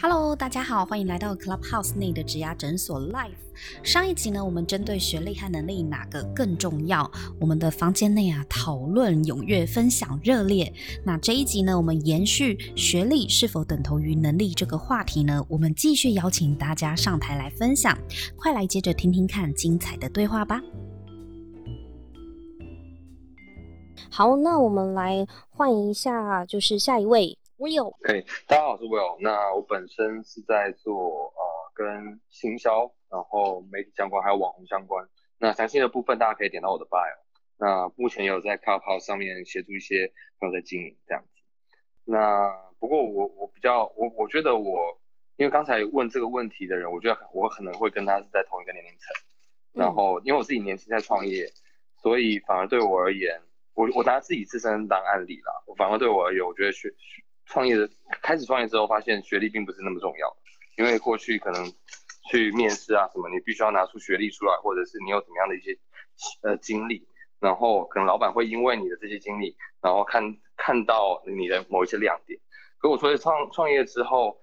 [0.00, 3.32] Hello，大家好，欢迎来到 Clubhouse 内的职涯诊所 Live。
[3.82, 10.72] 上一集呢，我们针对学历和能力哪个更重要，我们的房间内啊讨论踊跃，分享热烈。
[11.04, 17.98] 那这一集呢，我们延续学历是否等同于能力这个话题呢，我们继续邀请大家上台来分享。
[18.36, 20.62] 快来接着听听看精彩的对话吧。
[24.08, 27.36] 好，那我们来换一下，就是下一位。
[27.58, 29.16] Will，可以，大家好，我是 Will。
[29.20, 35.04] 那我本身是在做呃跟行销，然后媒体相关，还有网红相关。
[35.38, 37.18] 那详细的部分大家可以点到我的 bio。
[37.56, 41.42] 那目前有在 Clubhouse 上面协助一些朋友在经营这样子。
[42.04, 44.96] 那不过我我比较我我觉得我，
[45.34, 49.00] 因为刚才问这个问题的人，我觉得我可能会跟他是在同一个年龄层。
[49.72, 51.50] 然后因为我自己年轻在创业，
[52.00, 53.42] 所以反而对我而言，
[53.74, 55.52] 我我拿自己自身当案例啦。
[55.66, 57.24] 我反而对我而言，我觉得学学。
[57.48, 57.88] 创业的
[58.22, 60.36] 开始创业之后，发现学历并不是那么重要，
[60.76, 61.72] 因为过去可能
[62.30, 65.76] 去面试啊什么，你必须要拿出学历出来，或者是你有怎么样的一些
[66.42, 67.08] 呃经历，
[67.40, 72.38] 然后可能老板会因为你的这些经历，然后看看到你的某一些亮点。
[72.78, 74.40] 可我说创创业之后，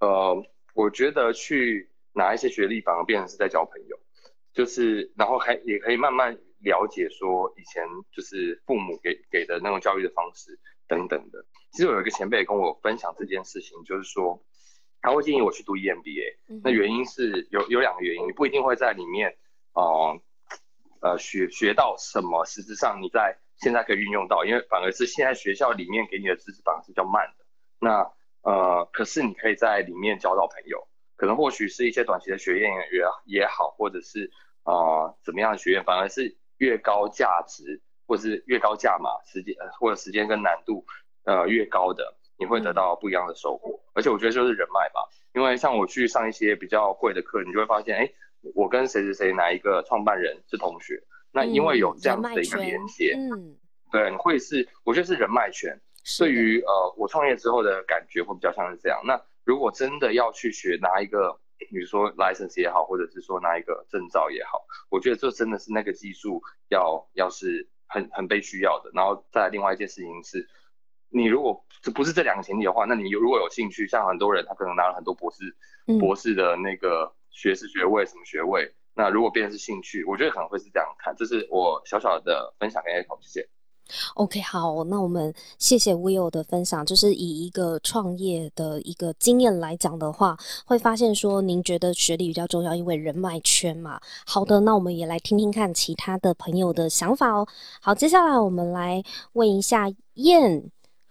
[0.00, 0.42] 呃，
[0.74, 3.98] 我觉得去拿一些学历反而变成是在交朋友，
[4.54, 10.58] 就是然后还也可以慢慢了解说以前就是父母给给的那种教育的方式。
[10.88, 14.42] 等等的，其实我有一个前辈跟我分享这件事情，就是说
[15.00, 19.36] 他会建议我去读 EMBA，那原因是有有两个原因，你不一定会在里面，
[19.72, 20.20] 呃
[21.00, 27.44] 呃学学到什么，实质上你在现在可以运用到，因为反而是现在学校里面给你的知识反而是比较慢的，
[27.80, 28.10] 那
[28.42, 32.70] 呃可是你可以在里面交到朋友，可能或许是一些短期的学院
[33.26, 34.30] 也也好，或者是
[34.62, 37.82] 啊怎么样的学院，反而是越高价值。
[38.06, 40.84] 或是越高价码，时间呃或者时间跟难度
[41.24, 43.80] 呃越高的，你会得到不一样的收获。
[43.94, 45.00] 而且我觉得就是人脉吧，
[45.34, 48.10] 因为像我去上一些比较贵的课，你就会发现，哎，
[48.54, 53.56] 我跟谁谁谁哪一个创办人是同学，那因为有这样子的一个连接，嗯，
[53.90, 55.80] 对，会是我觉得是人脉圈。
[56.18, 59.00] 对于呃我创业之后的感觉会比较像是这样。
[59.04, 67.68] 那如果真的要去学拿一个，比如说 license 也好，或者是说拿一个证照也好，我觉得这真的是那个技术要要是。
[67.86, 70.48] 很很被需要的，然后再另外一件事情是，
[71.08, 75.56] 你如果这不是这两个前提的话，那你如果有兴趣，像很多人他可能拿了很多博士
[75.98, 83.48] 博士的那个学士学位什么学位，那如果变成是兴趣，我觉得可能会是这样看，这是我小小的分享给 Echo，谢谢。
[84.14, 86.84] OK，好，那我们谢谢 Will 的分享。
[86.84, 94.00] 就是以一个创业的一个经验来讲的话，会发现说，您觉得学历比较重要，因为人脉圈嘛。
[94.26, 97.46] 好的，那我们也来听听看其他的朋友的想法哦。
[97.80, 99.02] 好，接下来我们来
[99.32, 100.62] 问一下燕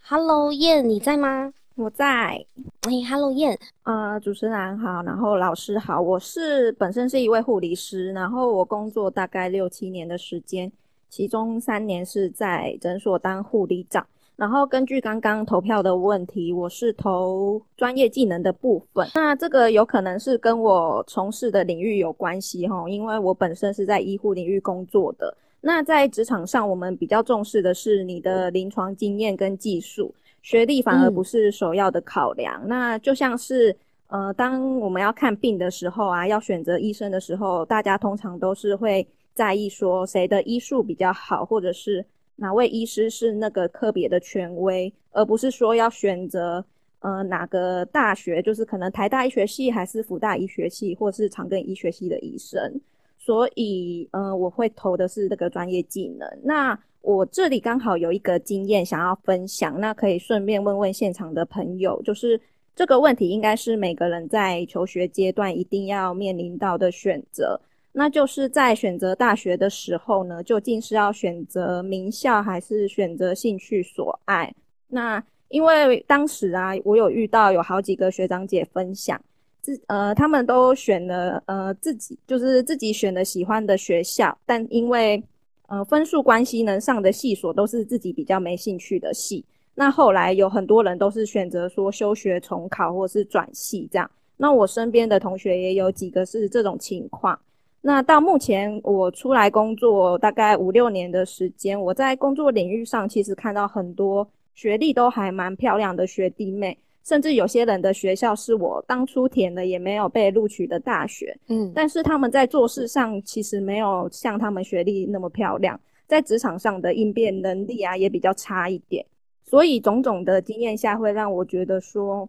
[0.07, 1.53] ，Hello，燕，你在吗？
[1.75, 2.05] 我在。
[2.07, 10.71] 哎，Hello，燕，啊，主持人好，然后老师好，我是本身是一位护理师，然后我工作大概六七年的时间。
[11.09, 14.05] 其中三年是在诊所当护理长，
[14.35, 19.07] 然后根据刚刚投票的问题，我是投专业技能的部分。
[19.15, 25.37] 那这个有可能是跟我从事的领域有关系哈，因为我本身是在医护领域工作的。
[25.61, 32.61] 那在职场上，我们比较重视的是你的临床经验跟技术，学历反而不是首要的考量。
[32.67, 33.73] 那就像是
[34.07, 39.07] 呃，当我们要看病的时候啊，要选择医生的时候，大家通常都是会。
[39.35, 42.03] 在意说谁的医术比较好，或者是
[42.37, 46.65] 哪位医师是那个科别的权威，而不是说要选择
[47.01, 52.81] 呃哪个大学，就是可能台大医学系还是福大医学系，或是长庚医学系的医生。
[53.17, 56.27] 所以，呃，我会投的是这个专业技能。
[56.43, 62.39] 那我这里刚好有一个经验想要分享，那可以顺便问问现场的朋友，就是
[62.75, 67.59] 这个问题应该是每个人在求学阶段一定要面临到的选择。
[67.97, 74.53] 那就是在选择大学的时候呢，究竟是要选择名校还是选择兴趣所爱？
[74.89, 79.19] 那因为当时啊，我有遇到有好几个学长姐分享，
[79.61, 85.23] 自呃他们都选了呃自己就是自己选的喜欢的学校，但因为
[85.67, 89.45] 呃分数关系能上的系所都是自己比较没兴趣的系。
[89.73, 94.11] 那后来有很多人都是选择说休学重考或是转系这样。
[94.35, 97.39] 那我身边的同学也有几个是这种情况。
[97.87, 119.05] 那到目前我出来工作大概五六年的时间，我在工作领域上其实看到很多学历都还蛮漂亮的学弟妹，甚至有些人的学校是我当初填的也没有被录取的大学，嗯，但是他们在做事上其实没有像他们学历那么漂亮，在职场上的应变能力啊也比较差一点，
[119.43, 122.27] 所以种种的经验下会让我觉得说。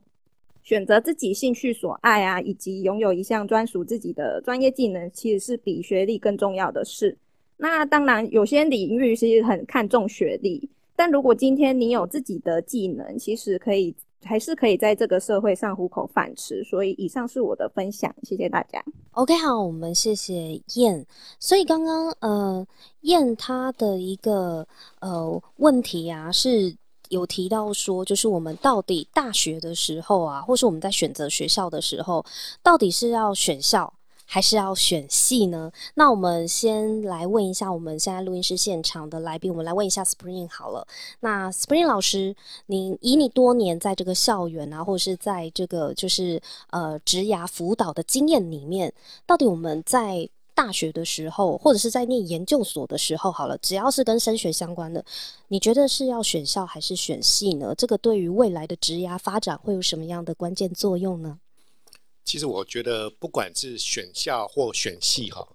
[0.67, 7.17] 选择自己兴趣所爱啊，以及拥有一项专属自己的专业技能，其实是比学历更重要的事。
[7.57, 16.65] 那当然，有些领域其实很看重学历，但如果今天你有自己的技能，其实可以还是可以在这个社会上糊口饭吃。
[16.65, 18.85] 所以，以上是我的分享，谢谢大家。
[19.13, 21.07] OK，好，我们谢谢燕。
[21.39, 22.67] 所以刚刚呃，
[23.03, 24.67] 燕她的一个
[24.99, 26.75] 呃问题啊是。
[27.09, 32.25] 有提到说，就是我们到底大学的时候啊，或是我们在选择学校的时候，
[32.63, 33.93] 到底是要选校
[34.29, 35.71] 还是要选系呢？
[35.95, 40.85] 那我们先来问一下我们现在录音室现场的来宾，我们来问一下 Spring 好了。
[41.21, 42.35] 那 Spring 老师，
[42.67, 48.93] 你以你多年在这个校园啊，或者是在这个就是呃职涯辅导的经验里面，
[49.27, 55.05] 到底我们在大学的时候，或者是在念研究所的时候，好了，只要是跟升学相关的，
[55.49, 57.75] 你觉得是要选校还是选系呢？
[57.77, 61.39] 这个对于未来的职涯发展会有什么样的关键作用呢？
[62.25, 65.47] 其实我觉得，不管是选校或选系，哈，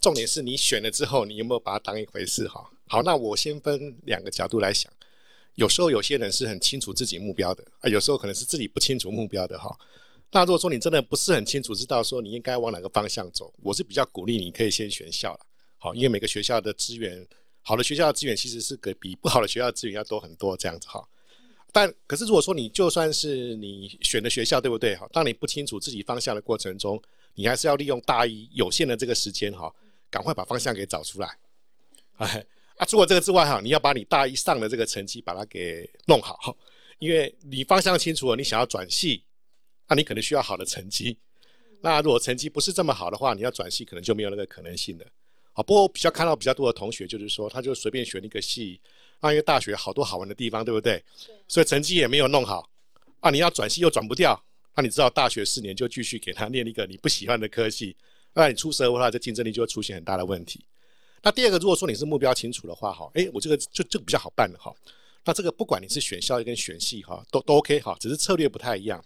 [0.00, 2.68] 重点是你选了之后，你有没有把它当一回事，哈。
[2.88, 4.92] 好，那我先分两个角度来想。
[5.54, 9.74] 有时候有些人是很清楚自己目标的，啊，有时候可能是自己不清楚目标的，哈。
[10.30, 15.40] 那如果说你真的不是很清楚知道说你应该往哪个方向走，我是比较鼓励你可以先选校了，
[15.78, 17.26] 好，因为每个学校的资源，
[17.62, 21.02] 好的学校的资源其实是给比不好的学校资源要多很多这样子哈。
[21.72, 27.00] 但可是如果说你就算是你选的学校对不对哈，当你不清楚自己方向的过程中，
[27.34, 29.74] 你还是要利用大一有限的这个时间哈，
[30.10, 31.38] 赶快把方向给找出来。
[32.16, 32.44] 哎，
[32.76, 36.54] 啊，除了这个之外哈，你要把你大一上的这个成绩把它给弄好，
[36.98, 39.22] 因为你方向清楚了，你想要转系。
[39.88, 41.16] 那你可能需要好的成绩，
[41.80, 45.04] 那如果成绩不是这么好的话，你要转系可能就没有那个可能性了。
[45.52, 48.80] 好，不过我比较看到比较多的同学就是说，他就随便选一个系，
[49.20, 51.02] 那因为大学好多好玩的地方，对不对？
[51.48, 52.68] 所以成绩也没有弄好，
[53.20, 54.40] 啊，你要转系又转不掉，
[54.76, 57.96] 那你知道大学四年就继续给他念一个你不喜欢的科系，
[58.34, 60.64] 那你出社会的话，这竞争力就会出现很大的问题。
[61.22, 64.72] 那第二个，如果说你是目标清楚的话，哈，诶，我这个就这个比较好办了哈。
[65.24, 69.04] 那这个不管你是选校跟选系哈，都都 OK 哈，只是策略不太一样。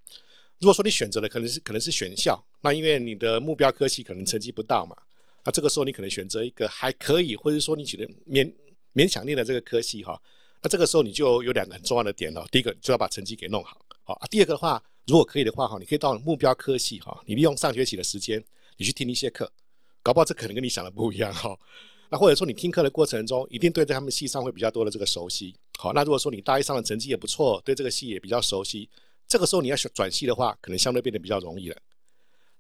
[0.63, 4.97] 如果说你选择的可能是可能是选校，那因为你的目标科系可能成绩不到嘛，
[5.45, 8.49] 那这个时候你可能选择一个还可以，或者说你觉得勉
[8.95, 10.17] 勉强念的这个科系哈，
[10.63, 12.47] 那这个时候你就有两个很重要的点哦。
[12.53, 14.23] 第一个就要把成绩给弄好，好。
[14.31, 18.41] 第二个的话，如果可以的话哈，你可以到目标科系哈，你利用上学期的时间，
[18.77, 19.51] 你去听一些课，
[20.01, 21.59] 搞不好这可能跟你想的不一样哈。
[22.09, 25.57] 那或者说你听课的过程中，一定对在他们系上会比较多的这个熟悉。
[25.77, 28.89] 好，那如果说你大一上的成绩也不错，对这个系也比较熟悉。
[29.33, 31.77] 这个时候你要选转系的话，可能相对变得比较容易了。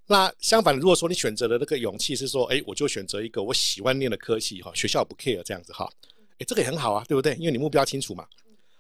[0.06, 5.86] 那相反，如果说你选择的那个勇气是说，哎，我就选择一个我喜欢念的科系哈，学校不 care 这样子哈，
[6.38, 7.34] 哎，这个也很好啊，对不对？
[7.34, 8.26] 因为你目标清楚嘛。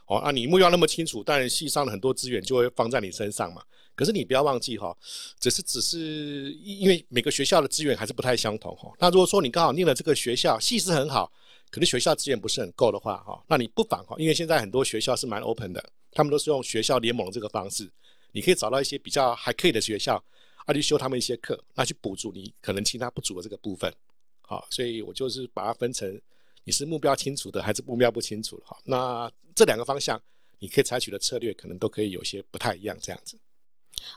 [0.06, 3.62] 哦，啊，你目标那么清楚，当然系上的很多资源就会放在你身上嘛。
[3.94, 4.96] 可是你不要忘记哈，
[5.38, 8.90] 只是只是因为每个学校的资源还是不太相同哈。
[8.98, 11.30] 那如果说你刚好念了这个学校，系是很好，
[11.70, 15.84] 可是学校资源不是很够的话哈，那你不妨哈，因为现在很多学校是蛮 open 的。
[16.12, 17.90] 他们都是用学校联盟这个方式，
[18.32, 20.22] 你可以找到一些比较还可以的学校，
[20.64, 23.92] 啊，去修他们一些课，那去补助你可能其他不足的这个部分。
[24.40, 26.20] 好，所以我就是把它分成
[26.64, 28.62] 你是目标清楚的还是目标不清楚的。
[28.66, 30.20] 好，那这两个方向
[30.58, 33.38] 你可以采取的策略可能都可以有些不太一样，这样子。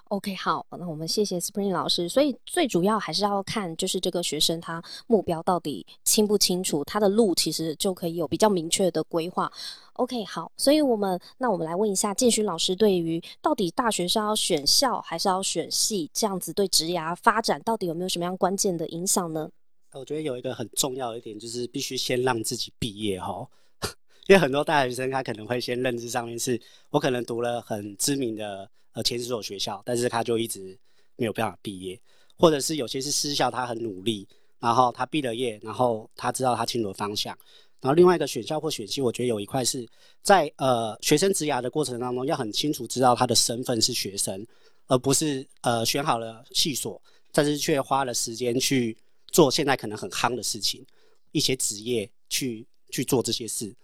[0.10, 2.08] OK，好，那我们谢谢 Spring 老师。
[2.08, 9.52] 所以最主要还是要看，就是这个学生他目标到底清不清楚，他的路其实就可以有比较明确的规划。
[9.94, 19.50] OK，好，所以我们那我们来问一下建勋老师，对于到底大学是要选校还是要选系，这样子对职涯发展到底有没有什么样关键的影响呢？
[19.94, 23.48] 我觉得有一个很重要的一点，就是必须先让自己毕业哈，
[24.28, 28.70] 因为很多大学生他可能会先认知上面是，我可能读了很知名的。
[28.96, 30.78] 呃，前十所学校，但是他就一直
[31.18, 32.00] 没有办法毕业，
[32.38, 34.26] 或者是有些是私校，他很努力，
[34.58, 37.38] 然后他毕了业，然后他知道他清楚方向，
[37.82, 39.86] 然后另外一个选校或选系，我觉得有一块是
[40.22, 44.48] 在呃学生职涯的过程当中，要很清楚知道他的身份是学生，
[44.88, 47.02] 而不是呃选好了系所，
[47.34, 48.98] 但是却花了时间去
[49.28, 50.86] 做现在可能很夯的事情，
[51.34, 53.76] 一些职业去去做这些事，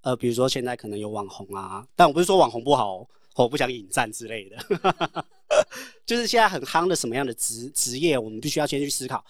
[0.00, 3.06] 呃，比如说现在可能有网红啊，但我不是说网红不好。
[3.34, 5.26] 我不想引战之类的，
[6.04, 9.24] 就是现在很夯的什么样的职职业，我们必须要先去思考。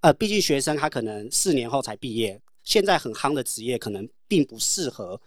[0.00, 5.20] 呃，毕竟学生他可能四年后才毕业，现在很夯的职业可能并不适合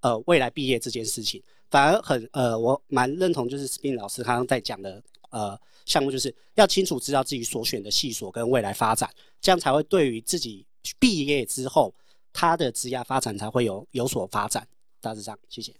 [0.00, 9.08] 呃未来毕业这件事情，反而很呃，我蛮认同就是 Spin 老师刚刚在讲的呃项目，就是要清楚知道自己所选的系所跟未来发展，
[9.40, 10.66] 这样才会对于自己
[10.98, 11.94] 毕业之后
[12.32, 14.66] 他的职业发展才会有有所发展。
[15.00, 15.72] 大致上，谢谢。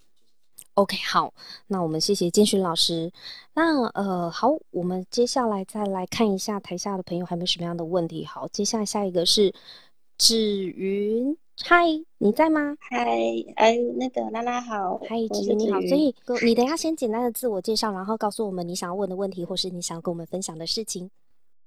[0.77, 1.33] OK，好，
[1.69, 3.11] 那我们谢谢建勋老师。
[3.55, 8.27] 那呃，好，我们接下来再来看一下台下的朋友还有没有什么样的问题。
[8.27, 9.55] 好，接下来下一个是
[10.19, 11.87] 芷云，嗨，
[12.19, 12.77] 你在吗？
[12.79, 13.19] 嗨，
[13.55, 15.81] 哎，那个拉拉好，嗨，芷云你好。
[15.81, 16.15] 所以
[16.45, 21.11] 你等一下先简单的自我介绍，然后告诉我们你想要问的问题，或是你想跟我们分享的事情。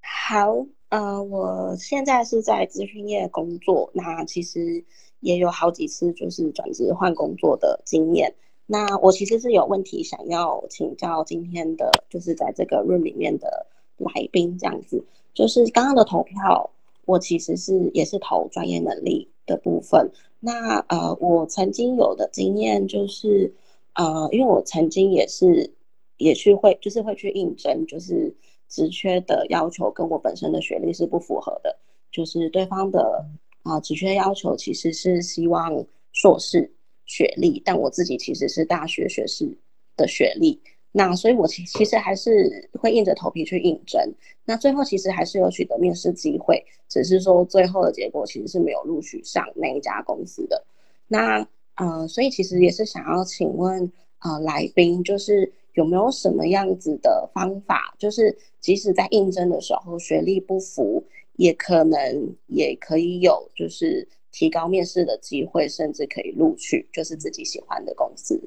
[0.04, 4.86] 好，呃，我现在是在咨询业工作，那其实
[5.22, 8.36] 也有好几次就是转职换工作的经验。
[8.72, 13.66] 那我其实是有问题想要请教今天的，就是在这个 room 里面的
[13.98, 16.70] 来宾这样子，就是刚刚的投票，
[17.06, 20.08] 我其实是也是投专业能力的部分。
[20.40, 23.52] 那呃，我曾经有的经验就是，
[23.96, 25.74] 呃，因为我曾经也是
[26.18, 28.32] 也去会，就是会去应征，就是
[28.68, 31.76] 职缺的要求跟我本身的学历是不符合的，
[32.12, 33.26] 就是对方的
[33.64, 36.72] 啊职缺要求其实是希望硕士。
[37.10, 39.50] 学历，但我自己其实是大学学士
[39.98, 40.62] 的学历，
[40.92, 44.00] 那所以我其其实还是会硬着头皮去应征，
[44.46, 50.64] 那最后其实还是有取得面试机会，只是说最后的结果其实是没有录取上那一家公司的。
[51.08, 51.48] 那
[51.78, 61.04] 呃，所以其实也是想要请问呃来宾，就是有没有什么样子的方法，就是即使在应征的时候学历不符，
[61.38, 64.08] 也可能也可以有就是。
[64.32, 68.40] 提高面试的机会，甚至可以录取，就是自己喜欢的公司。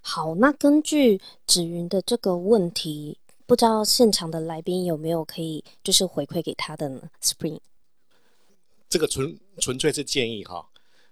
[0.00, 7.60] 好，那根据芷云的这个问题，不知道现场的来宾有没有可以就是回馈给他的呢？Spring，
[8.88, 10.68] 这个纯纯粹是建议哈。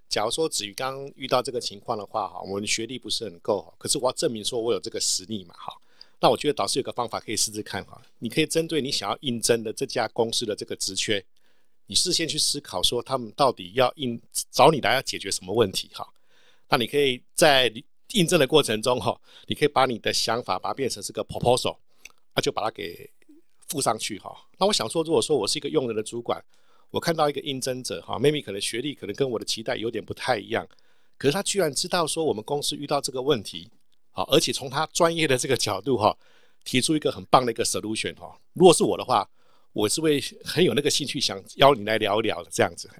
[0.09, 5.73] 假如说子瑜刚遇到这个情况的话哈，我们学历不是很够，可是我要证明说我有这个实力嘛哈。
[6.21, 11.25] 那我觉得导师有个方法可以试试看哈，你可以针对你想要应征的这家公司的这个职缺。
[11.91, 14.17] 你事先去思考说他们到底要应
[14.53, 16.07] 找你来要解决什么问题哈？
[16.69, 17.69] 那你可以在
[18.13, 21.77] 印证的过程中哈，你可以把你的想法把它变成是个 proposal，
[22.33, 23.11] 那就把它给
[23.67, 24.33] 附上去哈。
[24.57, 26.41] 那我想说，如果说我是一个用人的主管，
[26.93, 30.65] 我看到一个应征者哈，maybe 可能学历可能跟我的期待有点不太一样，
[31.19, 33.69] 可是他居然知道说我们公司遇到这个问题，
[34.13, 36.17] 好，而且从他专业的这个角度哈，
[36.63, 38.39] 提出一个很棒的一个 solution 哈。
[38.53, 39.29] 如果是我的话。
[39.73, 42.91] 我是会很有那个兴趣，想邀你来聊一聊的这样子，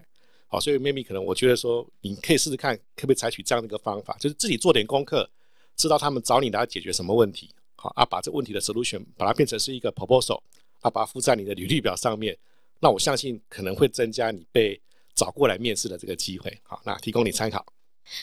[0.47, 5.29] 好，所以妹妹可能我觉得说，你可以试试看，可不可以采取这样的一个方法，就是自己做点功课，
[5.77, 10.41] 知道他们找你来解决什么问题，好啊，把这问题的 solution 把它变成是一个 proposal，
[10.81, 12.37] 啊，把它附在你的履历表上面，
[12.79, 14.81] 那我相信可能会增加你被
[15.15, 17.65] 找过来面试的这个机会，好，那提供你参考。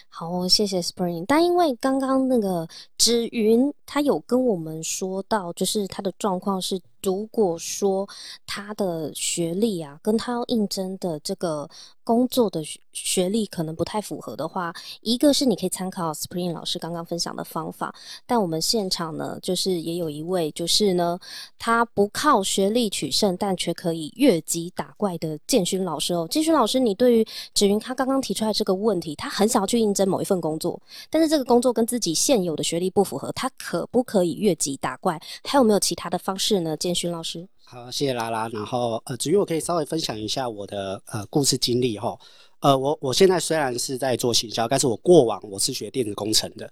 [0.10, 1.24] 好，谢谢 Spring。
[1.26, 6.78] 但因为刚刚那个芷云，他有跟我们说到，就是他的状况是，
[7.08, 8.06] 如果说
[8.46, 11.70] 他的学历啊，跟他要应征的这个。
[12.08, 17.94] 工作的学历可能不太符合的话，一个是你可以参考 Spring 老师刚刚分享的方法，
[18.26, 21.20] 但我们现场呢，就是也有一位，就是呢，
[21.60, 26.26] 他不靠学历取胜，但却可以越级打怪的建勋老师哦。
[26.32, 35.22] 建勋老师，你对于芷云他刚刚提出来这个问题，他很想要去应征某一份工作，但是这个工作跟自己现有的学历不符合，他可不可以越级打怪？
[35.44, 36.78] 还有没有其他的方式呢？
[36.78, 37.48] 建徐老师？
[37.64, 38.50] 好，谢谢拉拉。
[38.50, 42.18] 然后呃，至于我可以稍微分享一下我的呃故事经历哈。
[42.62, 46.68] 呃，我我现在虽然是在做行销，但是我过往我是学电子工程的。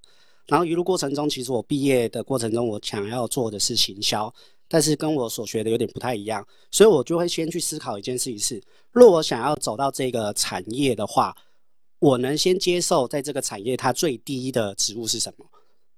[0.47, 4.33] 然后一路过程中，其实我毕业的过程中，我想要做的是行销，
[4.67, 8.59] 但是跟我所学的有点不太一样，所以我就会先去思考一件事情是：
[8.91, 11.35] 若我想要走到这个产业的话，
[11.99, 15.45] 我能先接受在这个产业它最低的职务是什么？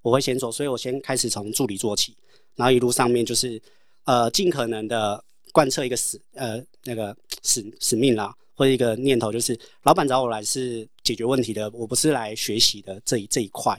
[0.01, 2.13] 我会先做，所以我先开始从助理做起，
[2.55, 3.61] 然后一路上面就是。
[4.07, 5.21] 呃，尽可能的
[5.51, 13.77] 贯彻一个使呃那个使使命啦，或者一个念头，就是老板找我来是解决问题的，我不是来学习的这一这一块。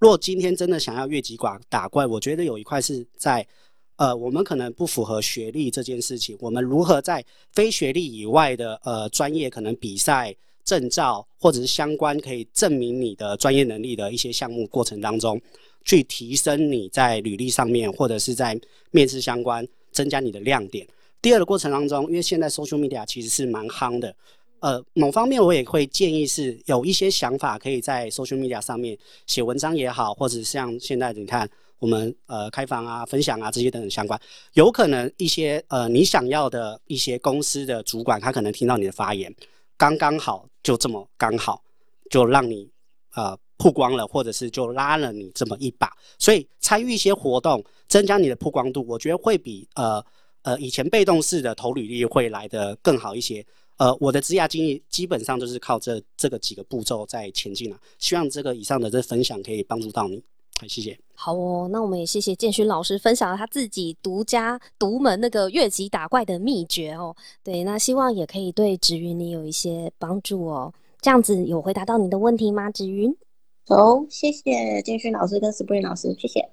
[0.00, 3.46] 若今天真的想要越级打打怪，我觉得有一块是在
[3.94, 15.40] 呃，我们可能不符合学历这件事情，我们如何在非学历以外的呃专业，可能比赛证照或者是相关可以证明你的专业能力的一些项目过程当中。
[15.88, 20.86] 去提升你在履历上面，或者是在面试相关，增加你的亮点。
[21.22, 24.14] 第二个过程当中，因为现在 social media 其实是蛮夯的，
[24.60, 34.20] 呃，某方面我也会建议是有一些想法可以在 social media 上面写文章也好，或者像现在你看我们呃开房啊、分享啊这些等等相关，
[34.52, 39.34] 有可能一些呃你想要的一些公司的主管，他可能听到你的发言，
[39.78, 41.62] 刚刚好就这么刚好，
[42.10, 42.68] 就让你
[43.14, 43.38] 呃。
[43.58, 50.02] 曝光了，或者是就拉了你这么一把，所以参与一些活动，增加你的曝光度，我觉得会比呃
[50.42, 53.44] 呃以前被动式的投履历会来的更好一些。
[53.78, 57.76] 呃，我的职涯经历基本上都是靠这这个几个步骤在前进了。
[57.98, 60.20] 希望这个以上的这分享可以帮助到你。
[60.60, 60.98] 好，谢谢。
[61.14, 67.14] 好哦，那我们也谢谢建勋老师分享了他自己独家独门那个越级打怪的秘诀哦。
[67.44, 70.74] 对，那希望也可以对芷云你有一些帮助哦。
[71.00, 72.68] 这样子有回答到你的问题吗？
[72.72, 73.16] 芷云？
[73.70, 76.48] 好，谢谢建勋老师跟 Spring 老师，谢谢。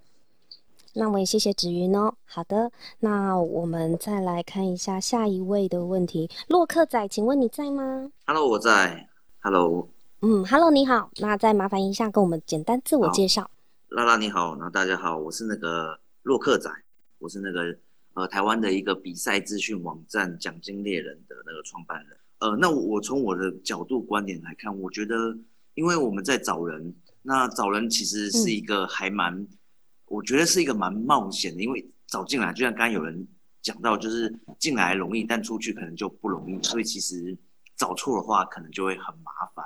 [0.96, 2.14] 那我也谢谢芷云哦。
[2.26, 2.70] 好的，
[3.00, 6.30] 那我们再来看一下下一位的问题。
[6.50, 9.08] 洛克仔，请问你在吗？Hello，我在。
[9.40, 9.88] Hello。
[10.24, 11.10] 嗯，Hello，你好。
[11.20, 13.50] 那再麻烦一下，跟我们简单自我介绍。
[13.88, 16.70] 拉拉你好，那大家好，我是那个洛克仔，
[17.20, 17.78] 我是那个
[18.16, 22.18] 呃台湾的一个比赛资讯网站奖金猎人的那个创办人。
[22.40, 25.34] 呃，那我从我的角度观点来看，我觉得，
[25.76, 26.94] 因为我们在找人。
[27.28, 29.48] 那找人其实是一个还蛮，
[30.06, 33.28] 我觉得是一个蛮冒险的，因为找进来，就像刚刚有人
[33.64, 37.36] 讲到，就是进来容易，但出去可能就不容易，所以其实
[37.76, 39.66] 找错的话，可能就会很麻烦。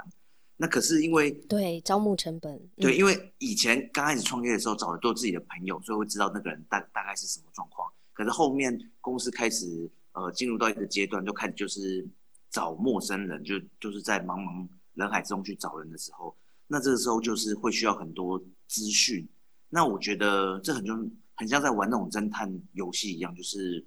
[0.56, 7.92] 那可是因为对招募成本，对，因为以前刚开始创业的时候找的都是自己的朋友，所以会知道那个人大大概是什么状况。
[8.13, 12.08] 可是后面公司开始呃进入到一个阶段，就开始就是
[12.50, 16.34] 找陌生人，就就是在茫茫人海之中去找人的时候。
[16.71, 19.27] 那这个时候就是会需要很多资讯，
[19.69, 20.93] 那我觉得这很就
[21.33, 23.83] 很像在玩那种侦探游戏一样，就是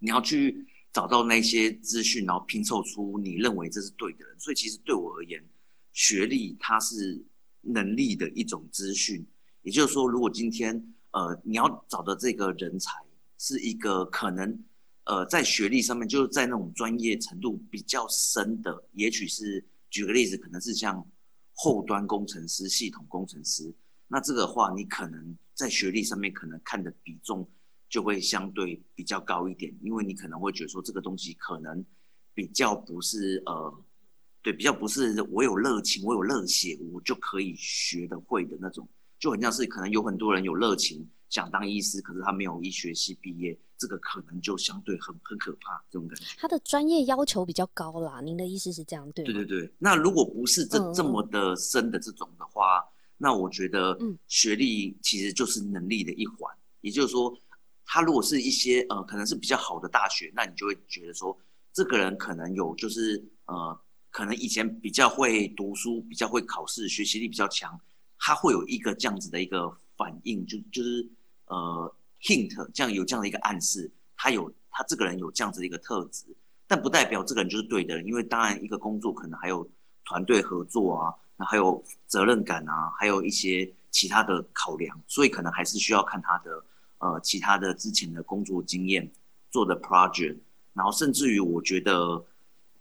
[0.00, 4.36] 你要去找到那些资讯，然后拼凑出你认为这是对的人。
[4.40, 5.40] 所以其实对我而言，
[5.92, 7.24] 学历它是
[7.60, 9.24] 能力的一种资讯。
[9.62, 12.90] 也就是说，如果今天呃你要找的这个人才
[13.38, 14.58] 是一个可能
[15.04, 21.06] 呃在学历上面就是在那种专业程度比较深的，也许是举个例子，可能是像。
[21.54, 23.72] 后端工程师、系统工程师，
[24.08, 27.48] 那这个话你可能在学历上面可能看的比重
[27.88, 31.84] 就会相对比较高一点，因为你可能会觉得说这个东西可能
[32.34, 33.84] 比较不是呃，
[34.42, 43.58] 对，比较不是我有热情、我有热血，我就可以学的会的那种，就很像是可能有很多人有热情想当医师，可是他没有医学系毕业。
[43.76, 46.24] 这个可能就相对很很可怕，这种感觉。
[46.38, 49.70] 他的专业要求比较高啦，您的意思是这样对对对对。
[49.78, 52.84] 那如果不是这这么的深的这种的话，
[53.18, 56.54] 那我觉得，嗯，学历其实就是能力的一环。
[56.82, 57.36] 也就是说，
[57.84, 61.36] 他如果是一些呃，可能是比较好的大学，那你就会觉得说，
[61.72, 67.78] 这个人可能有就是呃，可能以前比较会读书，比较会考试，学习力比较强，
[68.18, 71.06] 他会有一个这样子的一个反应，就就是
[71.46, 71.94] 呃。
[72.26, 76.24] hint 这样有这样的一个暗示，他有他这个人有这样子的一个特质，
[76.66, 79.68] 但不代表这个人就是对的，因为当然一个工作可能还有
[80.06, 86.64] 团队合作啊，那还有责任感啊，还有一些其他的考量，所以可能还是需要看他的
[86.96, 89.12] 呃其他的之前的工作经验
[89.50, 90.38] 做的 project，
[90.72, 92.24] 然后甚至于我觉得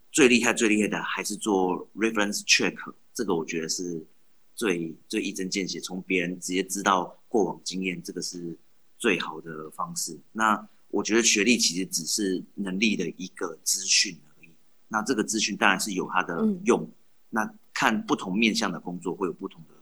[0.10, 2.78] 最厉害最厉害的还是做 reference check，
[3.14, 4.08] 这个我觉得是
[4.56, 8.56] 最最一针见血，从别人直接知道过往经验，这个是。
[9.00, 10.18] 最好的方式。
[10.32, 14.50] 那我觉得学历其实只是能力的一个资讯而已。
[14.88, 16.90] 那这个资讯当然是有它的用。
[17.30, 19.76] 那看不同面向的工作会有不同的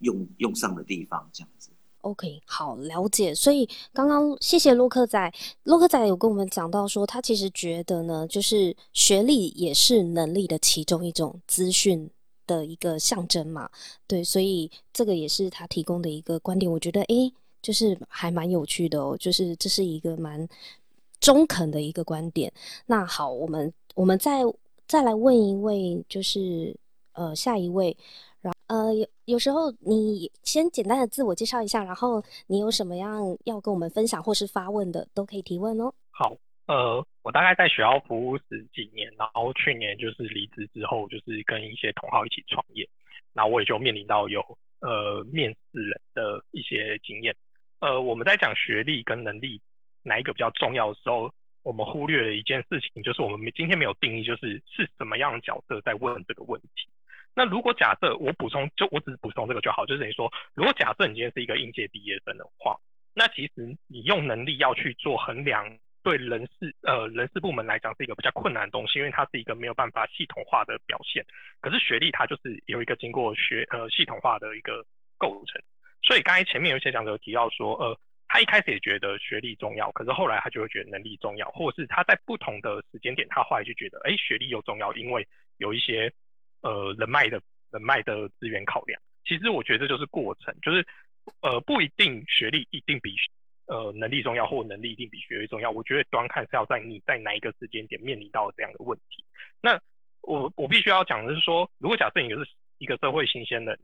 [0.00, 1.70] 用用上的地方，这样子。
[2.00, 3.32] OK，好了解。
[3.32, 12.10] 所以刚刚谢谢洛克仔，洛克仔有跟我们讲到说，他其实觉得呢，就是学历也是能力的其中一种资讯
[12.50, 13.70] 的一个象征嘛。
[14.06, 16.70] 对，所以这个也是他提供的一个观点。
[16.70, 17.32] 我觉得，诶。
[17.62, 20.48] 就是还蛮有趣的哦，就是这是一个蛮
[21.20, 22.50] 中肯的一个观点。
[22.86, 24.40] 那好，我们我们再
[24.88, 26.74] 再来问一位，就是
[27.12, 27.94] 呃下一位，
[28.40, 35.92] 然呃有有时候你先简单的自我介绍一下，然后你有什么样要跟我们分享或是发问的，都可以提问哦。
[36.12, 36.34] 好，
[36.70, 42.88] 呃，我大概在学校服务十几年，然后去年就是离职之后，就是跟一些同好一起创业，
[43.34, 44.40] 然后我也就面临到有
[44.78, 47.34] 呃面试人的一些经验。
[47.80, 49.60] 呃，我们在讲学历跟能力
[50.04, 56.88] 哪一个比较重要的时候，我们忽略了一件事情，就是我们今天没有定义，就是是什么样的角色在问这个问题。
[57.34, 62.76] 那如果假设我补充，就我只是补充这个就好，就是等于说，如果假设你今天是一个应届毕业生的话，
[63.12, 65.66] 那其实你用能力要去做衡量，
[66.02, 71.24] 对人事呃人事部门来讲是一个比较困难的东西，因为它是一个没有办法系统化的表现。
[71.60, 74.84] 可是学历它就是有一个经过学呃系统化的一个
[75.18, 75.60] 构成。
[76.02, 85.26] 所以刚才前面有些讲者提到说，呃，他一开始也觉得学历重要，可是后来他就会觉得能力重要，或者是他在不同的时间点，他后来就觉得，哎，学历又重要，因为
[85.58, 86.10] 有一些
[86.62, 88.98] 呃人脉的人脉的资源考量。
[89.26, 90.84] 其实我觉得这就是过程，就是
[91.42, 93.14] 呃不一定学历一定比
[93.70, 95.70] 呃能力重要，或能力一定比学历重要。
[95.70, 99.24] 我觉得端看是要在你在哪一个时间点面临到这样的问题。
[99.62, 99.80] 那
[100.22, 102.44] 我我必须要讲的是说，如果假设你是
[102.78, 103.78] 一个社会新鲜人。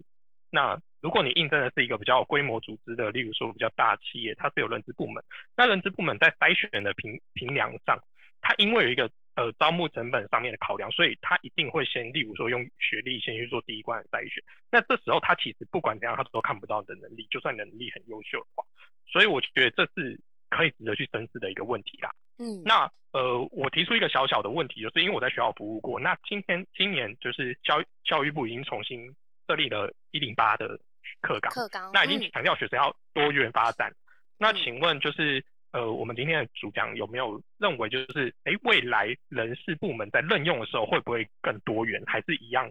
[0.48, 5.22] 那如果你应征的是一个比较规模组织的，例如说比较大企业，它是有人资部门，
[5.56, 7.98] 那人资部门在筛选的评评量上，
[8.40, 14.42] 它因为有一个呃招募成本上面的考量，所以他一定会先，例如说用学历先去做第一关的筛选。
[14.70, 18.64] 那这时候他其实不管怎样，他都看不到你的能力，就算能力很优秀的话，
[19.06, 20.18] 所以我觉得这是
[20.50, 22.10] 可以值得去深思的一个问题啦。
[22.38, 29.14] 嗯，那呃，我提出一个小小的问题，就是因为我在学校服务过，那今天今年就是教教育部已经重新
[29.46, 30.78] 设立了一零八的
[31.20, 33.92] 课纲，课纲那已经嗯强调学生要多元发展。
[34.38, 35.42] 那请问就是
[35.76, 42.66] 呃，我们今天的主讲有没有认为就是哎，未来人事部门在任用的时候会不会更多元，还是一样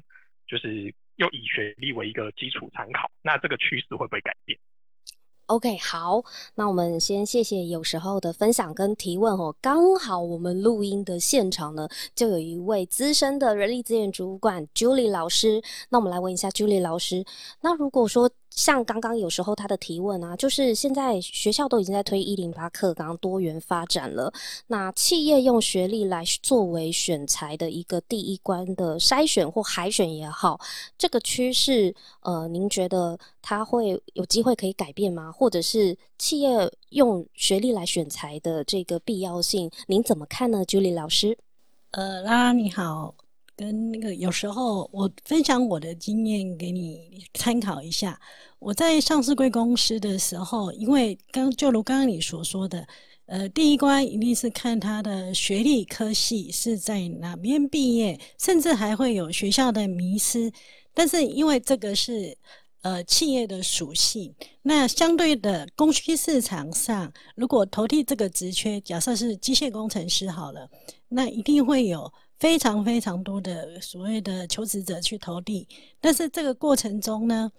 [0.48, 3.08] 就是又以学历为一个基础参考？
[3.22, 4.58] 那这个趋势会不会改变
[5.46, 6.24] ？OK，好，
[6.56, 9.56] 那我们先谢谢有时候的分享跟提问哦。
[9.62, 15.62] 刚好我们录音的现场呢，就有一位资深的人力资源主管 Julie 老师。
[15.89, 17.24] 那我们来问一下 Julie 老师，
[17.62, 24.32] 那如果说像刚刚有时候他的提问啊，就是现在学校都已经在推一零八课纲多元发展了，
[24.68, 30.60] 那企业用学历来作为选材的一个第一关的筛选或海选也好，
[30.98, 35.32] 这个趋势，呃，您觉得它会有机会可以改变吗？
[35.32, 41.38] 或者是企业用学历来选材的这个必要性，您怎么看呢，Julie 老师？
[41.91, 43.15] 呃，拉拉你好，
[43.56, 48.20] 跟那个有时候我分享我的经验给你参考一下。
[48.60, 52.88] 我在上市贵公司的时候，因为刚就如刚刚你所说的，
[53.28, 60.52] 呃，第一关一定是看他的学历科系是在哪边毕业，甚至还会有学校的迷失。
[60.94, 62.36] 但是因为这个是
[62.82, 70.70] 呃企业的属性，那相对的供需市场上，如果投递这个职缺，假设是机械工程师好了，
[71.10, 75.67] 那一定会有非常非常多的所谓的求职者去投递，
[76.02, 77.52] 但是这个过程中呢，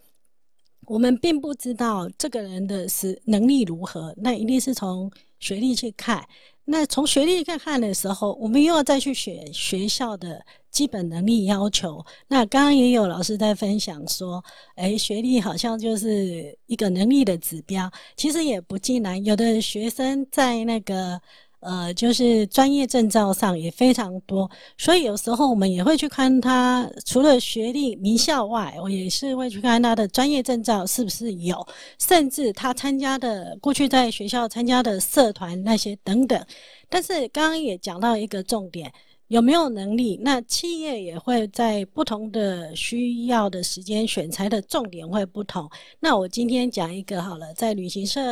[0.87, 6.29] 我们并不知道这个人的是能力如何，那一定是从学历去看。
[6.69, 12.05] 那从学历去看的时候，我们又要再去选学校的基本能力要求。
[12.27, 19.25] 那刚刚也有老师在分享说，诶，学历好像就是一个能力的指标，其实也不尽然。
[19.25, 21.21] 有的学生在那个
[21.67, 24.49] 呃，就是专业证照上也非常多，
[24.79, 31.67] 所以有时候我们也会去看他除了学历名校外，我也是会去看他的专业证照是不是有，
[31.99, 36.41] 甚至他参加的过去在学校参加的社团那些等等。
[36.89, 38.93] 但是刚刚也讲到一个重点。
[39.29, 40.17] 有没有能力？
[40.23, 45.69] 那企业也会在不同的需要的时间选材的重点会不同。
[45.99, 48.23] 那我今天讲一个好了，在旅行社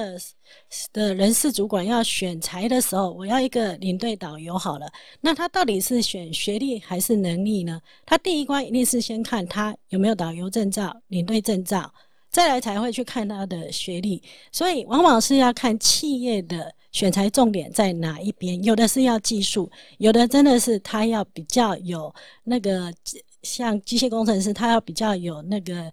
[0.92, 4.87] 的人事主管要选材的时候，我要一个领队导游好了。
[5.20, 7.80] 那他到底是选学历还是能力呢？
[8.07, 11.92] 他第一关一定是先看他有没有导游证照、领队证照，
[12.35, 14.23] 再来才会去看他的学历。
[14.53, 16.75] 所以往往是要看企业的。
[16.94, 18.62] 选材重点在哪一边？
[18.62, 19.68] 有的是要技术，
[19.99, 22.94] 有的真的是他要比较有那个
[23.42, 25.90] 像机械工程师，他要比较有那个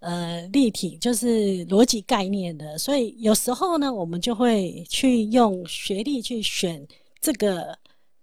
[0.00, 2.76] 呃立体，就是逻辑概念的。
[2.76, 6.86] 所以有时候呢，我们就会去用学历去选
[7.22, 7.74] 这个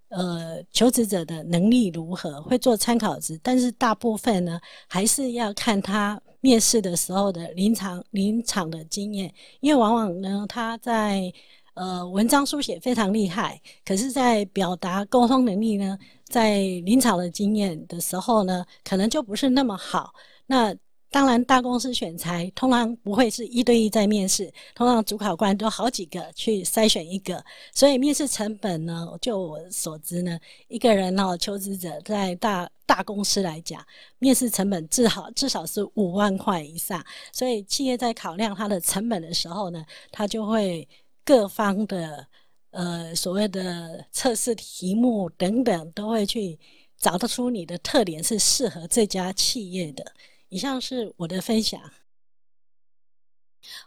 [0.09, 3.39] 呃求职者的能力如何，会做参考值。
[3.41, 11.31] 但是大部分呢，还是要看他面试的时候的临场临场的经验，因为往往呢他在
[11.73, 20.13] 呃，文章书写非常厉害，可是，在表达沟通能力呢，在临场的经验的时候呢，可能就不是那么好。
[20.47, 20.75] 那
[21.11, 27.43] 当然，大公司选材通常不会是一对一在面试，通常主考官都好几个去筛选一个，
[27.73, 33.85] 所以面试成本呢，就我所知呢，一个人哦，求职者在大大公司来讲，
[34.17, 40.87] 面试成本至少至少是五万块以上，所以企业在考量它的成本的时候呢，它就会。
[41.23, 42.25] 各方的
[42.71, 46.59] 呃所谓的测试题目等等，都会去
[46.97, 50.03] 找得出你的特点是适合这家企业的。
[50.51, 51.79] 以上是我的分享。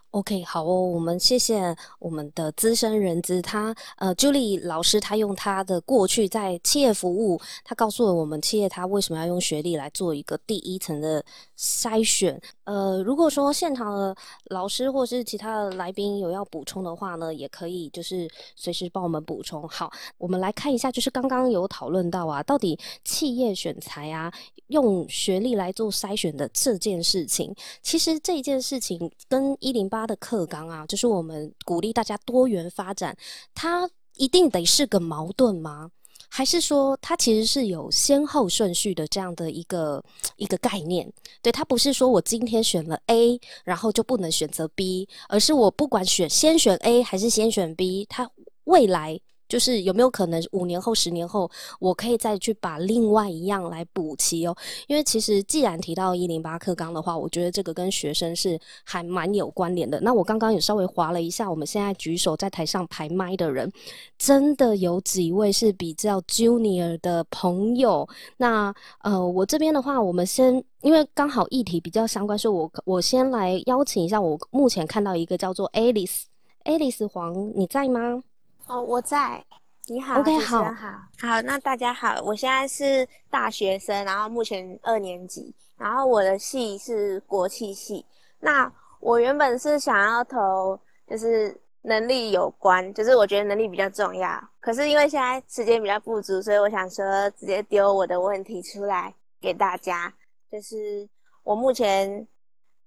[0.09, 11.23] OK，好哦，我们谢谢我们的资深人资，他呃，Julie 老师，他用他的过去在企业服务，他告诉了我们企业他为什么要用学历来做一个第一层的
[11.57, 12.39] 筛选。
[12.63, 14.15] 呃，如果说现场的
[14.45, 19.67] 老师或是其他的来宾有要补充的话呢，也可以就是随时帮我们补充。
[19.67, 24.31] 好，我们来看一下，就是刚刚有讨论到啊，到底企业选材啊，
[24.67, 33.15] 用学历来做筛选的这件事情，其实这件事情跟一零八的课纲啊，就是我们鼓励大家多元发展，
[33.53, 35.91] 它一定得是个矛盾吗？
[36.29, 40.03] 还是说它其实是有先后顺序的这样的一个
[40.37, 41.11] 一个概念？
[41.41, 48.29] 对，它不是说我今天选了 A，然后就不能选择 B，而是我不管选先选 A 还是先选 B，它
[48.65, 49.19] 未来。
[49.47, 54.55] 就是有没有可能五年后、十年后，我可以再去把另外一样来补齐哦？
[54.87, 59.99] 因为其实既然提到一零八课纲的话，我觉得这个跟学生是还蛮有关联的。
[60.01, 63.71] 那我刚刚也稍微划了一下，我们现在举手在台上排麦的人，
[64.17, 68.07] 真的有几位是比较 junior 的朋友。
[68.37, 78.21] 那呃，我这边的话，我们先因为刚好议题比较相关，所以我我先来邀请一下，我目前看到一个叫做 Alice，Alice 黄，你在吗？
[78.67, 79.43] 哦，我在。
[79.87, 88.03] 你好，OK，好，好，好，那大家好，我现在是大学生，然后目前二年级，然后我的系是国际系。
[88.39, 94.43] 那我原本是想要投，就是能力有关，就是我觉得能力比较重要。
[94.59, 100.11] 可是因为现在时间比较不足，所以我想说直接丢我的问题出来给大家。
[100.51, 101.07] 就是
[101.43, 102.27] 我目前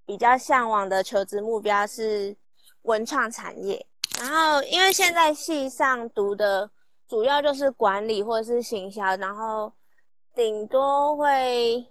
[0.05, 2.37] 比较向往的求职目标是
[2.83, 3.87] 文创产业。
[4.19, 6.69] 然后，因为现在系上读的
[7.09, 9.73] 主要就是管理或者是行销，然后
[10.35, 11.87] 顶多会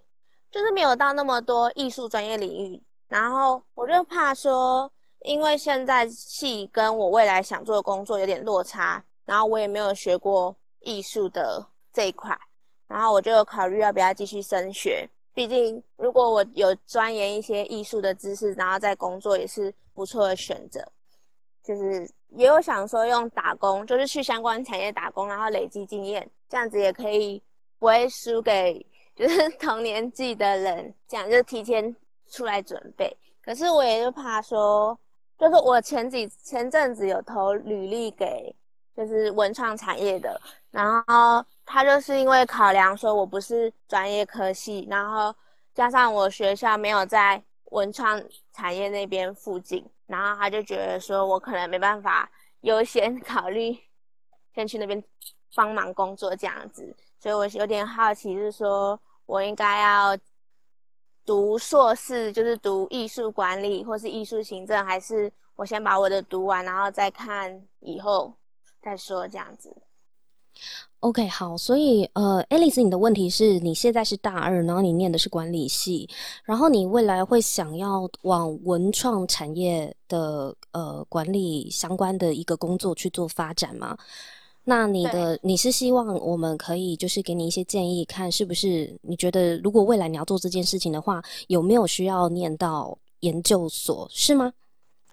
[0.52, 2.84] 就是没有到那么多艺术专业领域。
[3.08, 12.38] 然后我就怕说，因为现在系跟我未来想做的工作有点落差，然后我也没有学过艺术的这一块，
[12.88, 15.10] 然后我就考虑要不要继续升学。
[15.34, 20.86] 毕竟如果我有钻研一些艺术的知识，然后在工作也是不错的选择。
[21.68, 27.44] 就是也有想说用打工，就是去相关产业打工，然后累积经验，这样子也可以
[27.78, 31.94] 不会输给就是 同年纪的人，这样就提前
[32.32, 33.14] 出来准备。
[33.44, 34.98] 可是我也就怕说，
[35.38, 38.56] 就是我前几前阵子有投履历给
[38.96, 40.40] 就是文创产业的，
[40.72, 45.36] 然后他就是因为考量说我不是专业科系，然后
[45.74, 48.22] 加上我学校没有在文创
[48.58, 49.88] 产业那边附近。
[50.08, 52.30] 然后他就觉得说，我可能没办法
[52.62, 53.78] 优先考虑
[54.56, 55.04] 先去那边
[55.54, 60.18] 帮忙工作这样子，所以我有点好奇，是说我应该要
[61.26, 68.34] 读硕士，就是读艺术管理或是艺术行政，还是我先把我的读完，然后再看以后
[68.82, 69.76] 再说这样子。
[71.08, 76.06] OK，好，所以呃，Alice，你的问题是你现在是大二，然后你念的是管理系，
[76.44, 83.98] 然后你未来会想要往文创产业的呃管理相关的一个工作去做发展吗？
[84.66, 94.52] 那你的你是希望我们可以就是给你一些建议，看是不是你觉得如果未来你要做这件事情的话，有没有需要念到研究所，是吗？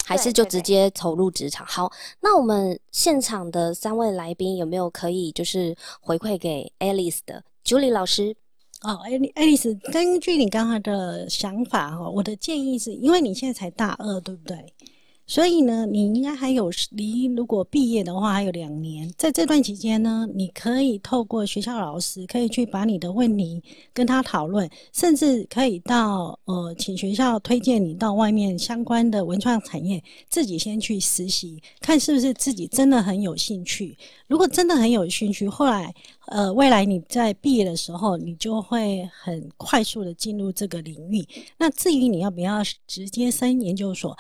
[0.05, 1.67] 还是就直接投入职场。
[1.67, 1.91] 好，
[2.21, 8.37] 那我们现场的三位来宾有没有可以就是回馈给 Alice 的 Julie 老师？
[8.83, 14.75] 哦艾丽，爱丽丝根据你刚才的想法哈，我的建议是因为你现在才大二，对不对？
[15.27, 23.63] 所以呢，你应该还有离如果毕业的话还有两年，在这段期间呢，你可以透过学校老师，可以去把你的问题
[23.95, 33.97] 跟他讨论，甚至可以到呃，请学校推荐你到外面相关的文创产业，自己先去实习，看是不是自己真的很有兴趣。
[34.27, 35.95] 如果真的很有兴趣，后来
[36.27, 41.27] 呃，未来你在毕业的时候，你就会很快速的进入这个领域。
[41.57, 44.15] 那至于你要不要直接升研究所？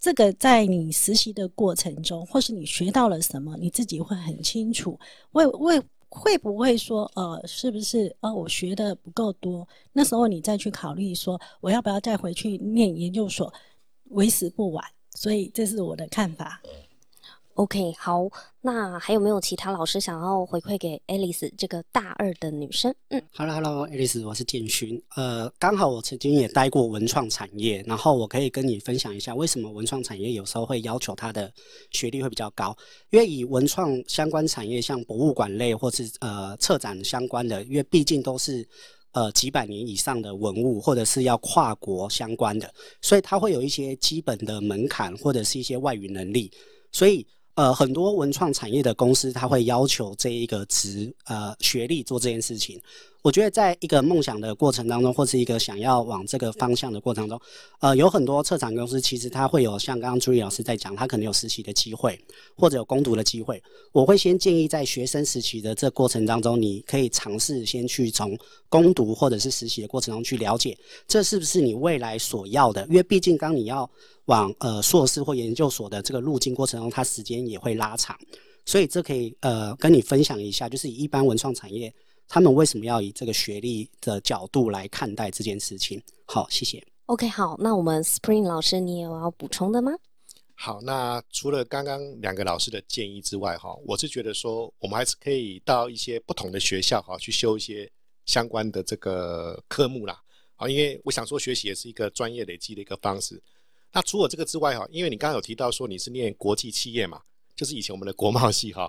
[0.00, 4.98] 这个在你实习的过程中，或是你学到了什么，你自己会很清楚。
[5.30, 9.68] 会会会不会说，呃，是不是呃，我学的不够多？
[9.92, 13.52] 那时候你再去考虑说，我要不要再回去念研究所，
[14.04, 14.82] 为时不晚。
[15.14, 16.62] 所以这是我的看法。
[17.60, 18.26] OK，好，
[18.62, 22.90] 那还有没有其他老师想要回馈给 Alice 这个大二的女生？
[23.10, 24.98] 嗯，Hello，Hello，Alice，我是建勋。
[25.14, 31.52] 呃，刚好我曾经也待过文创产业，然后我可以跟你分享一下，为什么文创产业有时候会要求他的
[31.90, 32.74] 学历会比较高？
[33.10, 38.66] 因为以文创相关产业，像博物馆类或是呃策展相关的，因为毕竟都是
[39.12, 46.50] 呃几百年以上的文物，或者是要跨国相关的，所以它会有一些基本的门槛，或者是一些外语能力，
[46.90, 47.26] 所以。
[47.60, 52.80] 呃，很多文创产业的公司，他会要求这一个职呃学历做这件事情。
[53.22, 57.38] 我觉得在一个梦想的过程当中，或是一个想要往这个方向的过程中，
[57.80, 62.18] 呃，有很多策展公司其实它会有像刚刚朱莉老师在讲，他可能有实习的机会，
[62.56, 63.62] 或者有攻读的机会。
[63.92, 72.86] 我会先建议在学生时期的这过程当中，你可以尝试先去从攻读或者是实习的过程中去了解，这是不是你未来所要的？
[72.88, 73.88] 因为毕竟刚你要
[74.26, 78.18] 往呃硕士或研究所的这个路径过程中，它时间也会拉长。
[78.64, 81.92] 所以这可以呃跟你分享一下，就是以一般文创产业，
[82.32, 86.00] 他们为什么要以这个学历的角度来看待这件事情？
[86.26, 86.80] 好，谢谢。
[87.06, 89.90] OK，好，那我们 Spring 老师，你有要补充的吗？
[90.54, 97.90] 好，那除了刚刚两个老师的建议之外，哈，我是觉得说，我们还是可以到一些不同的学校，哈，去修一些
[98.26, 100.22] 相关的这个科目啦，
[100.54, 103.42] 啊，因为我想说，学习也是一个专业累积的一个方式。
[103.90, 107.20] 那除了这个之外，哈，因为你刚刚有提到说你是念国际企业嘛，
[107.56, 108.88] 就是以前我们的国贸系，哈，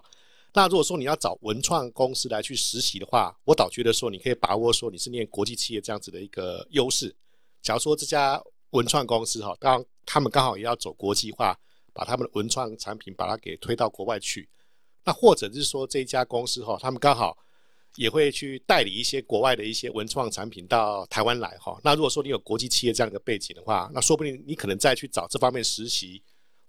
[0.53, 7.15] 那如果说你要找文创公司来去实习的话，我倒觉得说你可以把握说你是念国际企业这样子的一个优势。
[7.61, 11.57] 假如说这家文创公司哈，当他们刚好也要走国际化，
[11.93, 14.49] 把他们的文创产品把它给推到国外去，
[15.05, 17.37] 那或者是说这一家公司哈，他们刚好
[17.95, 21.79] 也会去代理一些国外的一些文创产品到台湾来哈。
[21.83, 26.21] 那如果说你有国际企业这样一个背景的话，那说不定你可能再去找这方面实习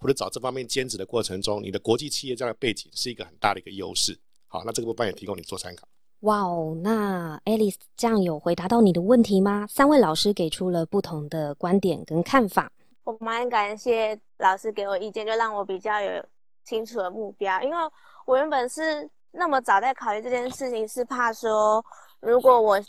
[0.02, 4.18] 或者找这方面兼职的过程中，你的国际企业这样的背景是一个很大的一个优势。
[4.48, 5.86] 好，那这个部分也提供你做参考。
[6.20, 9.66] 哇哦，那 Alice 这样有回答到你的问题吗？
[9.68, 12.70] 三位老师给出了不同的观点跟看法。
[13.04, 16.24] 我蛮感谢老师给我意见，就让我比较有
[16.64, 17.60] 清楚的目标。
[17.62, 17.76] 因为
[18.24, 21.84] 我原本是那么早在考虑这件事情，是怕说
[22.20, 22.80] 如果我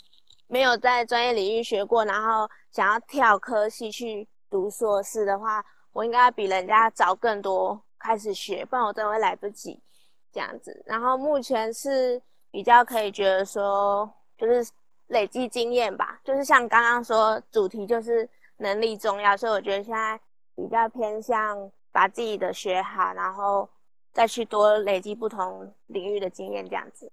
[0.46, 9.82] 没有在专业领域学过，然后想要跳科系去读硕士的话，我应该比人家早更多开始学，不然我真的会来不及
[10.30, 10.82] 这样子。
[10.84, 12.20] 然后目前是。
[12.54, 14.70] 比较可以觉得说，就是
[15.08, 20.20] 累积经验吧，就是像刚刚说主题就是能力重要，所以我觉得现在
[20.54, 23.68] 比较偏向把自己的学好，然后
[24.12, 27.10] 再去多累积不同领域的经验这样子。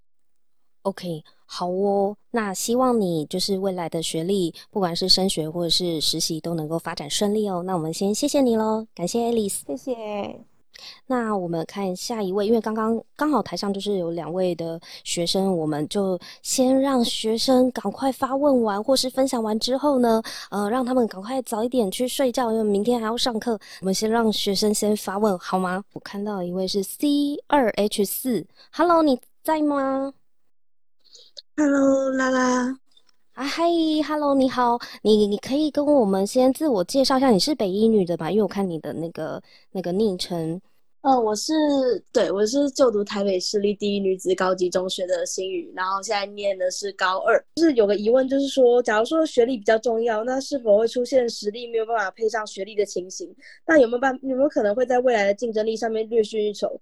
[0.83, 7.61] OK，好哦，那希望你就是未来的学历，不管是升学或者是实习都能够发展顺利哦。
[7.63, 10.39] 那我们先谢谢你喽，感谢 Alice，谢谢。
[11.05, 23.59] 那我们看下一位，因为刚刚刚好台上就是有两位的学生，我们就先让学生赶快发问完或是分享完之后呢，呃，让他们赶快早一点去睡觉，因为明天还要上课。
[23.81, 25.83] 我们先让学生先发问好吗？
[25.93, 30.11] 我看到一位是 C 二 H 四，Hello，你在吗
[31.61, 32.75] ？Hello，拉拉。
[33.33, 33.65] 啊嗨
[34.07, 38.31] ，Hello，你好，你你可以跟我们先自我介绍一下，你是北医女的吧？
[38.31, 39.39] 因为我看你的那个
[39.73, 40.59] 那个昵称。
[41.01, 41.51] 呃，我是
[42.13, 47.43] 对，我是就读台北市立第一女子高级中学的新宇，然后现在念的是高二。
[47.55, 53.35] 就是有个疑问，就是说，假如说学历比较重要，那是否会出现实力没有办法配上学历的情形？
[53.65, 56.79] 那有没有办有没有可能会在未来的竞争力上面略逊一筹？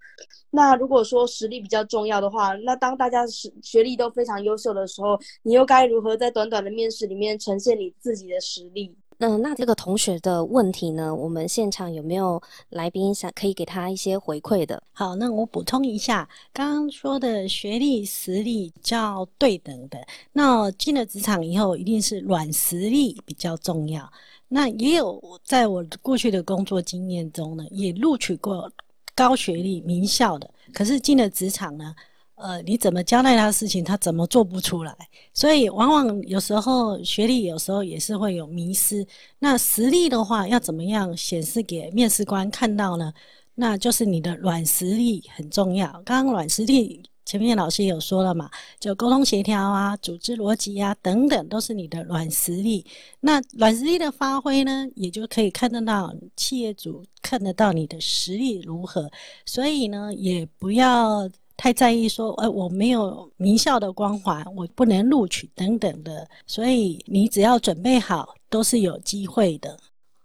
[0.49, 8.93] 那如果说实力比较重要的话，那当大家实学历都非常优秀的时候，你又该如何在短短的面试里面呈现你自己的实力？
[9.19, 11.13] 嗯，那这个同学的问题呢？
[11.13, 14.81] 我们现场有没有来宾想可以给他一些回馈的？
[14.93, 19.99] 好，那我补充一下，刚刚说的学历实力较对等的，
[20.31, 24.09] 那进了职场以后，一定是软实力比较重要。
[24.47, 28.71] 那也有在我过去的工作经验中呢，也录取过
[29.13, 31.93] 高学历名校的，可是进了职场呢？
[32.39, 34.95] 呃，你怎么交代他的事情，他怎么做不出来？
[35.33, 39.05] 所以往往有时候学历有时候也是会有迷失。
[39.39, 43.13] 那实力的话，要怎么样显示给面试官看到呢？
[43.55, 45.91] 那就是你的软实力很重要。
[46.05, 48.49] 刚刚软实力前面老师有说了嘛，
[48.79, 52.85] 就沟通协调啊、组织逻辑啊等等，都是你的软实力。
[53.19, 59.11] 那软实力的发挥呢，也就可以看得到企业主看得到你的实力如何。
[59.45, 61.29] 所以呢，也不要。
[61.59, 69.77] 太在意说，呃，我没有名校的光环，我不能录取等等的，所以你只要准备好，都是有机会的。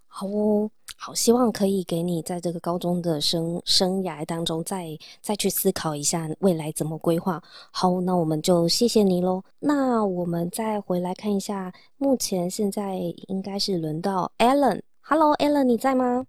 [0.07, 7.43] 好哦，好，希望可以给你在这个高中的生生涯当中，再再去思考一下未来怎么规划。
[7.69, 9.43] 好，那我们就谢谢你喽。
[9.59, 12.95] 那我们再回来看一下，目前现在
[13.27, 14.81] 应该是轮到 Alan。
[15.01, 16.25] Hello，Alan，你在吗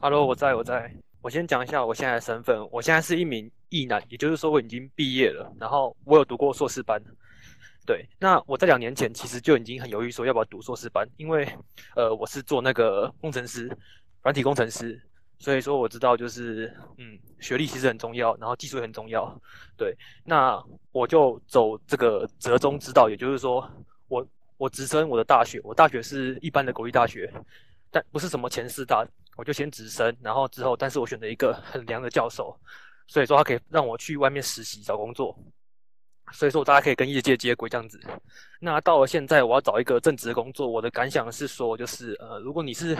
[0.00, 0.90] ？Hello，我在，我在。
[1.20, 3.50] 我先讲一下我现在的身份，我现在是一名。
[3.68, 7.02] 艺男，也就是说我已经毕业了，然后我有读过硕士班。
[7.84, 11.48] 对，那我在两年前其实就已经很犹豫说要不要读硕士班，因为
[11.94, 13.70] 呃我是做那个工程师，
[14.22, 15.00] 软体工程师，
[15.38, 19.32] 所以说我知道就是嗯学历其实很重要，然后技术也很重要。
[19.76, 20.60] 对，那
[20.90, 23.70] 我就走这个折中之道，也就是说
[24.08, 27.32] 我我直升我的大学，我大学是一般的国立大学，
[27.92, 29.06] 但不是什么前四大，
[29.36, 32.58] 我就先直升，然后之后但是我选择一个很凉的教授。
[33.06, 35.36] 所以说他可以让我去外面实习找工作，
[36.32, 38.00] 所以说大家可以跟业界接轨这样子。
[38.60, 42.96] 那到了现在，我要找一个正职的工作，我的感想是说，就是呃，如果你是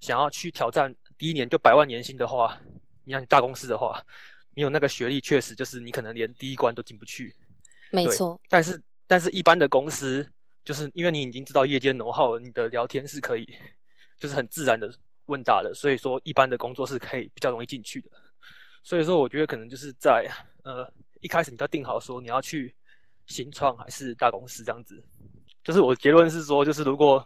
[0.00, 2.58] 想要去挑战第一年就百万年薪的话，
[3.04, 4.02] 你像大公司的话，
[4.54, 7.34] 你有那个学历，确实就是你可能连第一关都进不去。
[7.90, 10.28] 没错，但是但是一般的公司，
[10.64, 13.46] 就是因为你已经知道夜间农号，你的聊天是可以，
[14.18, 14.92] 就是很自然的
[15.26, 18.10] 问答的，所以说一般的工作是可以比较容易进去的。
[18.88, 20.26] 所以说，我觉得可能就是在
[20.62, 22.74] 呃一开始你要定好说你要去
[23.26, 24.98] 新创还是大公司这样子。
[25.62, 27.22] 就是我结论是说，就是如果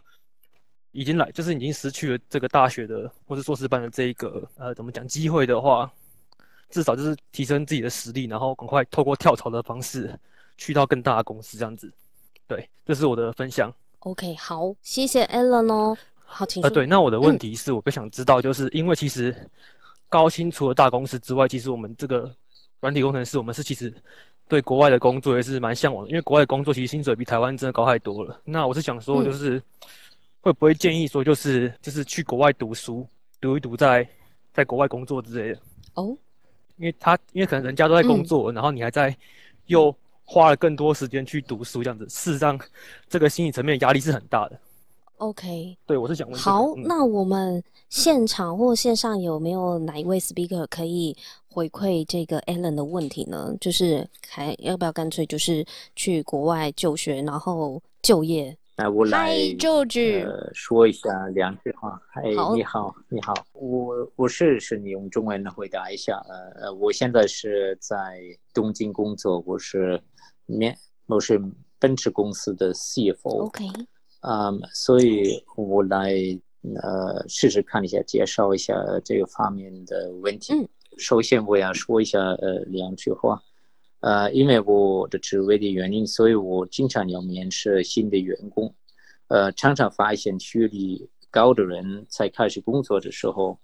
[0.91, 5.89] 已经来，就是已经失去了这个大学的或是硕士班的这一个呃怎么讲机会的话，
[6.69, 10.19] 至少就是提升自己的实力，然后赶快透过跳槽的方式
[10.57, 11.89] 去到更大的公司这样子。
[12.45, 13.73] 对，这是我的分享。
[13.99, 15.97] OK，好，谢谢 Alan 哦。
[16.25, 19.33] 好，请呃，对，那我的问嗯题是，我更想知道，就是因为其实
[20.13, 22.31] 高薪除了大公司之外，其实我们这个
[22.81, 23.91] 软体工程师，我们是其实
[24.47, 28.39] 对国外的工作也是蛮向往的，因为国外的工作其实薪水比台湾真的高太多了。
[28.45, 29.59] 那我是想说，嗯就是
[30.39, 33.07] 会不会建议说，就是就是去国外读书，
[33.41, 34.07] 读一读在
[34.53, 35.59] 在国外工作之类的？
[35.95, 36.15] 哦，
[36.77, 39.17] 因为他因为可能人家都在工嗯作，然后你还在
[39.65, 39.95] 又
[40.25, 42.59] 花了更多时间去读书，这样子，事实上
[43.09, 44.59] 这个心理层面的压力是很大的。
[45.23, 46.51] OK，对，我是想问、这个。
[46.51, 51.15] 好，嗯那我们现场或线上有没有哪一位 speaker 可以
[51.49, 53.55] 回馈这个 Alan 的问题呢？
[53.61, 55.65] 就是还要不要干脆就是
[55.95, 58.57] 去国外就学，然后就业？
[58.75, 62.01] 那我来 Hi George，呃说一下两句话。
[62.11, 66.19] 嗨，好你好，你好，我我试试你用中文回答一下。
[66.27, 68.19] 呃，呃我现在是在
[68.53, 70.01] 东京工作，我是
[70.47, 71.39] 面我是
[71.79, 73.45] 奔驰公司的 CFO。
[73.45, 73.65] OK，
[74.25, 76.13] 嗯，所以我来
[76.81, 80.53] 呃试试看一下，介绍一下这个方面的问题。
[80.53, 80.67] 嗯，
[80.97, 83.41] 首先我要说一下呃两句话。
[83.99, 88.73] 呃，因为我的职位的原因，所以我经常要面试新的员工。
[89.27, 93.57] 呃，常常发现学历高的人在开始工作的时候，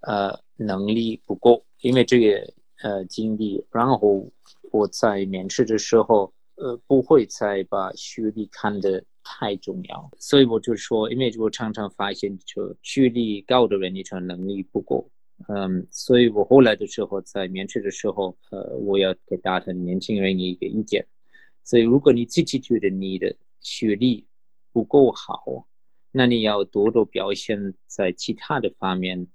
[0.00, 2.52] 呃，能力不够，因为这个
[2.82, 4.26] 呃经历，然后
[4.72, 15.10] 我在面试的时候，呃，不会再把学历看得太重要，所以我就说，因为我常常发现，就学历高的人，你说能力不够。
[15.48, 21.04] 嗯，所以我后来的时候在面试的时候，呃，我要给大家年轻人一个意见。
[21.64, 24.26] 所以，如果你自己觉得你的学历
[24.72, 25.66] 不够好，
[26.12, 29.26] 那你要多多表现在其他的方面，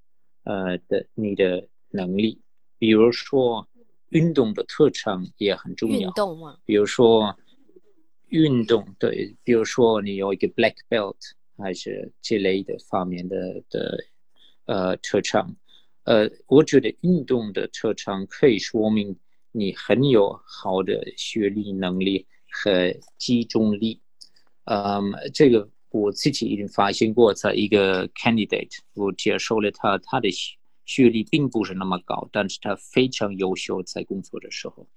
[0.43, 2.39] 呃的你的能力，
[2.77, 3.67] 比如说
[4.09, 6.11] 运动的特长也很重运要。
[6.11, 7.37] 动嘛，比如说
[8.29, 11.15] 运动，对，比如说你有一个 black belt
[11.57, 13.97] 还是这类的方面的的
[14.65, 15.55] 呃特长，
[16.03, 19.17] 呃，我觉得运动的特长可以说明
[19.51, 24.01] 你很有好的学历能力和集中力。
[24.65, 30.55] 嗯，这个我自己已经发现过，在一个 candidate，我接受了他，他的学
[30.85, 34.87] 学历并不是那么高，但是他非常优秀，在工作的时候。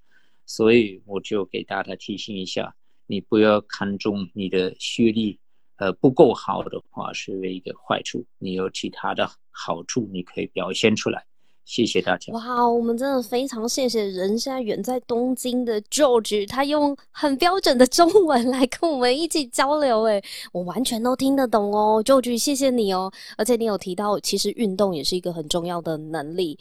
[0.44, 2.74] 所以我就给大家提醒一下，
[3.06, 5.38] 你不要看重你的学历，
[5.76, 11.24] 呃不够好的话是为一个坏处，你有其他的好处你可以表现出来。
[11.64, 12.32] 谢谢大家。
[12.32, 20.20] 哇，我们真的非常谢谢人现在远在东京的 George，他用很标准的中文来跟我们一起交流，诶，
[20.52, 26.58] 我完全都听得懂哦，George，谢谢你哦，而且你有提到，其实运动也是一个很重要的能力，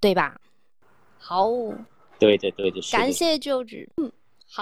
[0.00, 0.36] 对吧？
[1.16, 1.48] 好，
[2.18, 4.12] 对的，对的，是感谢 George，嗯，好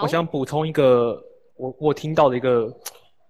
[0.01, 1.23] 我，想补充一个，
[1.57, 2.75] 我我听到的一个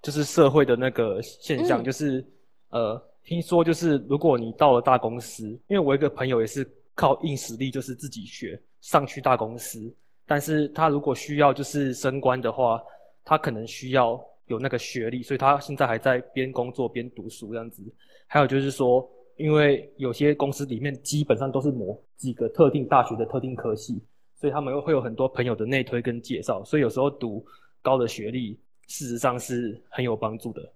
[0.00, 2.24] 就是社会的那个现象，嗯就是
[2.70, 9.92] 呃，听说就是如果你到了大公司，因为我一个朋友也是靠硬实力，就是自己学上去大公司，
[10.26, 12.80] 但是他如果需要就是升官的话，
[13.24, 17.82] 他可能需要有那个学历，所以他现在还在边工作边读书这样子。
[18.26, 24.02] 还有就是说，因为有些公司里面基本上都是某几个特定大学的特定科系，
[24.42, 27.46] 所以他们会有很多朋友的内推跟介绍，所以有时候读
[27.80, 30.68] 高的学历，事实上是很有帮助的。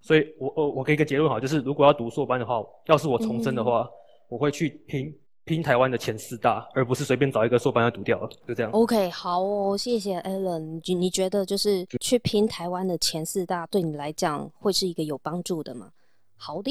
[0.00, 3.90] 所以我我我给一个结论哈，就是如果要读硕班的话，要是我重生的话，
[4.28, 5.12] 我会去拼
[5.42, 8.70] 拼台湾的前四大，而不是随便找一个硕班要读掉了，就这样。
[8.70, 10.80] OK，好哦，谢谢 Alan。
[10.84, 15.90] 你你觉得就是去拼台湾的前四大，对你来讲会是一个有帮助的吗？
[16.36, 16.70] 好的。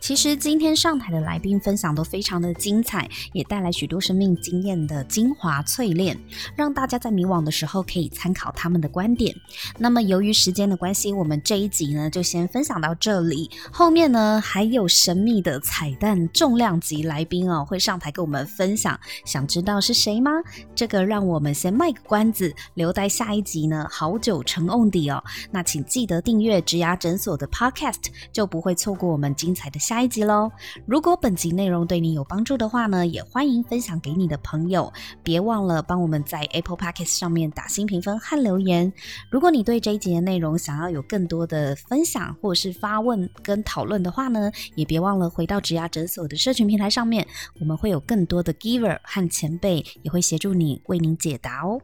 [0.00, 6.16] 其实今天上台的来宾分享都非常的精彩，也带来许多生命经验的精华淬炼，
[6.56, 9.34] 让大家在迷惘的时候可以参考他们的观点。
[9.76, 13.50] 那么由于时间的关系，我们这一集呢就先分享到这里。
[13.72, 20.30] 后面呢还有神秘的彩蛋重量级来宾哦会上台跟我们分享，想知道是谁吗？
[20.74, 25.22] 这个让我们先卖个关子，留待下一集呢好久成瓮底哦。
[25.50, 30.52] 那请记得订阅植牙诊所的 Podcast，就不会错过我们今精彩的下一集喽。
[30.84, 34.92] 如果本集内容对你有帮助的话呢，也欢迎分享给你的朋友。
[35.22, 38.92] 别忘了帮我们在 Apple Podcast 上面打新评分和留言。
[39.30, 47.26] 如果你对这一集的内容想要有更多的分享或是发问跟讨论的话呢，也别忘了回到植牙诊所的社群平台上面，
[47.58, 51.80] 我们会有更多的 Giver 和前辈也会协助你为您解答哦。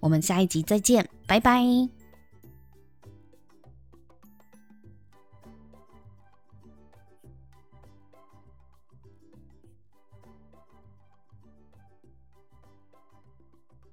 [0.00, 1.95] 我们下一集再见，拜拜。